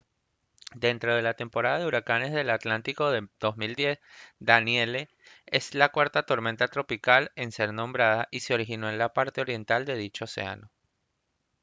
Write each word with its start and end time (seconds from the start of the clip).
dentro 0.73 1.15
de 1.15 1.21
la 1.21 1.35
temporada 1.35 1.77
de 1.77 1.85
huracanes 1.85 2.31
del 2.33 2.49
atlántico 2.49 3.11
de 3.11 3.27
2010 3.39 3.99
danielle 4.39 5.09
es 5.45 5.75
la 5.75 5.89
cuarta 5.89 6.23
tormenta 6.23 6.67
tropical 6.69 7.31
en 7.35 7.51
ser 7.51 7.71
nombrada 7.71 8.27
y 8.31 8.39
se 8.39 8.55
originó 8.55 8.89
en 8.89 8.97
la 8.97 9.13
parte 9.13 9.41
oriental 9.41 9.85
de 9.85 9.95
dicho 9.97 10.23
océano 10.25 10.71